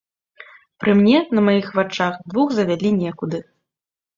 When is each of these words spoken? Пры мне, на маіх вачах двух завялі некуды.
Пры 0.83 0.95
мне, 1.01 1.17
на 1.39 1.43
маіх 1.49 1.67
вачах 1.81 2.13
двух 2.33 2.47
завялі 2.61 2.89
некуды. 3.03 3.45